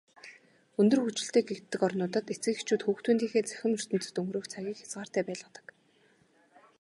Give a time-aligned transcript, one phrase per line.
[0.79, 5.65] Өндөр хөгжилтэй гэгддэг орнуудад эцэг эхчүүд хүүхдүүдийнхээ цахим ертөнцөд өнгөрөөх цагийг хязгаартай байлгадаг.